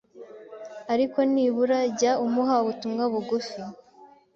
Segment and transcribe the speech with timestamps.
[0.93, 3.61] ariko nibura jya umuha ubutumwa bugufi